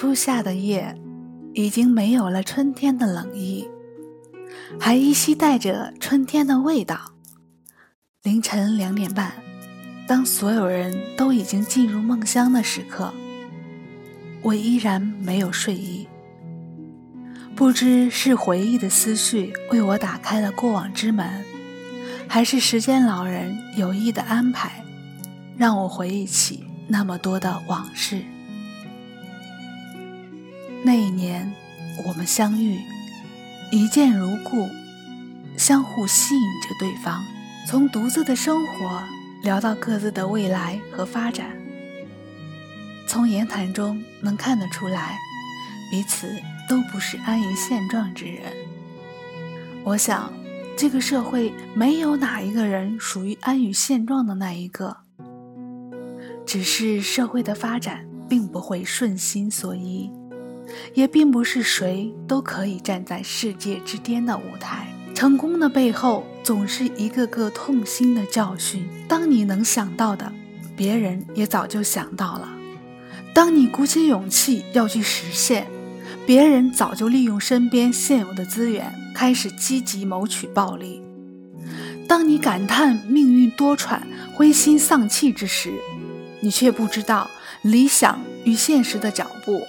[0.00, 0.98] 初夏的夜，
[1.52, 3.68] 已经没有了春天的冷意，
[4.80, 7.12] 还依稀带着春天的味道。
[8.22, 9.30] 凌晨两点半，
[10.06, 13.12] 当所有人都已经进入梦乡的时刻，
[14.40, 16.08] 我依然没有睡意。
[17.54, 21.44] 不知是回忆的思绪为我打开了过往之门，
[22.26, 24.82] 还是时间老人有意的安排，
[25.58, 28.24] 让我回忆起那么多的往事。
[30.82, 31.52] 那一年，
[32.06, 32.80] 我们相遇，
[33.70, 34.66] 一见如故，
[35.56, 37.22] 相互吸引着对方。
[37.66, 39.02] 从独自的生活
[39.42, 41.50] 聊到各自的未来和发展，
[43.06, 45.18] 从言谈中能看得出来，
[45.90, 46.26] 彼此
[46.66, 48.50] 都不是安于现状之人。
[49.84, 50.32] 我想，
[50.78, 54.96] 这个社会没有哪一个人属于安于现状的那一个，
[56.46, 60.10] 只是社会的发展并不会顺心所依。
[60.94, 64.86] 也并不是谁都可以站在世界之巅的舞台。
[65.14, 68.86] 成功的背后，总是一个个痛心的教训。
[69.06, 70.32] 当你能想到的，
[70.76, 72.48] 别人也早就想到了；
[73.34, 75.66] 当你鼓起勇气要去实现，
[76.26, 81.02] 别人早就利用身边现有的资源，开始积极谋取暴利。
[82.08, 84.00] 当你感叹命运多舛、
[84.32, 85.72] 灰心丧气之时，
[86.40, 87.28] 你却不知道
[87.62, 89.60] 理想与现实的脚步。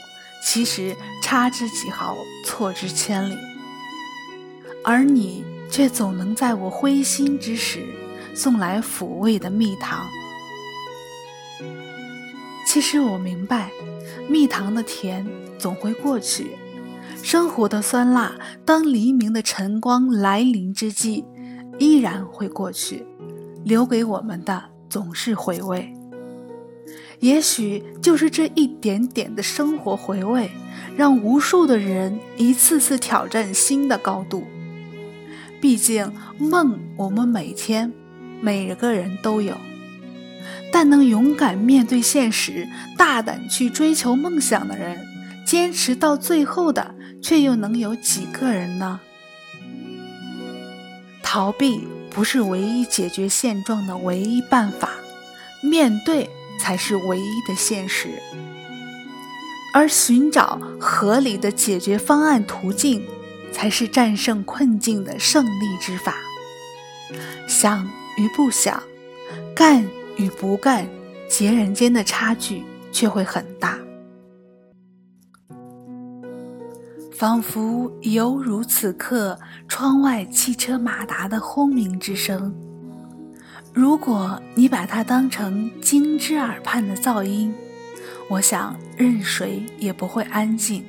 [0.43, 3.37] 其实差之几毫，错之千里，
[4.83, 7.85] 而你却总能在我灰心之时
[8.33, 10.05] 送来抚慰的蜜糖。
[12.65, 13.69] 其实我明白，
[14.27, 15.25] 蜜糖的甜
[15.59, 16.57] 总会过去，
[17.21, 18.33] 生活的酸辣，
[18.65, 21.23] 当黎明的晨光来临之际，
[21.77, 23.05] 依然会过去，
[23.63, 25.93] 留给我们的总是回味。
[27.21, 30.49] 也许就是这一点点的生活回味，
[30.97, 34.43] 让无数的人一次次挑战新的高度。
[35.61, 37.93] 毕竟梦，我们每天
[38.41, 39.55] 每个人都有，
[40.73, 42.67] 但能勇敢面对现实、
[42.97, 44.99] 大胆去追求梦想的人，
[45.45, 48.99] 坚持到最后的，却又能有几个人呢？
[51.21, 54.89] 逃避不是唯一解决现状的唯一办法，
[55.61, 56.27] 面对。
[56.61, 58.21] 才是唯一的现实，
[59.73, 63.03] 而寻找合理的解决方案途径，
[63.51, 66.17] 才是战胜困境的胜利之法。
[67.47, 67.83] 想
[68.15, 68.81] 与不想，
[69.55, 69.83] 干
[70.17, 70.87] 与不干，
[71.27, 73.79] 截然间的差距却会很大，
[77.11, 82.55] 仿佛犹如此刻窗外汽车马达的轰鸣之声。
[83.73, 87.53] 如果你把它当成金之耳畔的噪音，
[88.29, 90.83] 我想任谁也不会安静。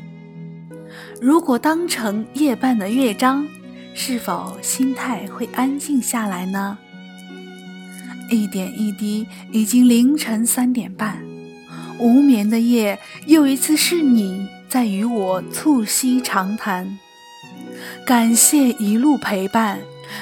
[1.21, 3.47] 如果当成夜半的乐章，
[3.95, 6.77] 是否心态会安静下来呢？
[8.29, 11.23] 一点一滴，已经凌晨三点半，
[12.01, 16.99] 无眠的夜，又一次是你在与我促膝长谈。
[18.07, 19.81] 感谢一路陪伴。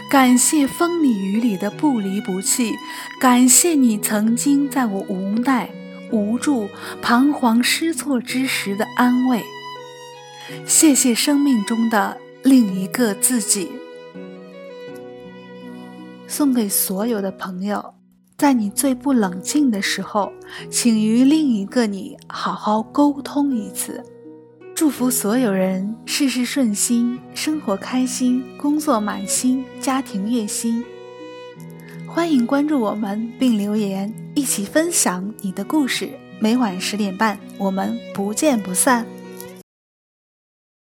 [0.09, 2.72] 感谢风里雨里的不离不弃，
[3.21, 5.69] 感谢你曾经在我无奈、
[6.12, 6.69] 无助、
[7.03, 9.43] 彷徨失措之时的安慰。
[10.65, 13.71] 谢谢生命中的另一个自己。
[16.28, 17.94] 送给所有的朋友，
[18.38, 20.32] 在你最不冷静的时候，
[20.71, 24.04] 请与另一个你好好沟通一次。
[24.80, 30.82] 祝福所有人事事顺心，生活开心，工作满心，家庭悦心。
[32.06, 36.08] 欢迎关注我们并留言，一起分享你的故事。
[36.38, 39.04] 每晚十点半，我们不见不散。